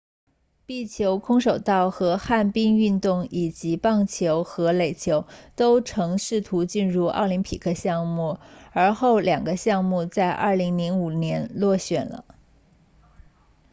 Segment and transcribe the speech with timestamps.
[0.65, 8.39] 壁球空手道和旱冰运动以及棒球和垒球都曾试图进入奥林匹克项目
[8.71, 12.25] 而后两个项目在2005年落选了